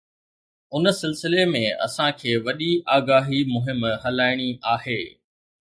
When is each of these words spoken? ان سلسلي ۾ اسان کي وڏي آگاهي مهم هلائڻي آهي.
ان 0.77 0.87
سلسلي 1.01 1.43
۾ 1.55 1.61
اسان 1.87 2.09
کي 2.21 2.33
وڏي 2.47 2.71
آگاهي 2.97 3.45
مهم 3.53 3.87
هلائڻي 4.07 4.51
آهي. 4.77 5.01